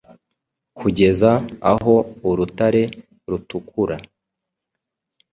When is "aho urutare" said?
1.71-2.83